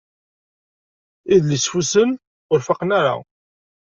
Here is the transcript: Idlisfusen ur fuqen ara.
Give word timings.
Idlisfusen 1.35 2.09
ur 2.53 2.59
fuqen 2.67 2.89
ara. 2.99 3.15